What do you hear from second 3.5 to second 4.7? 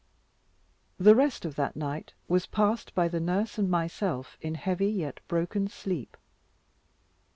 and myself in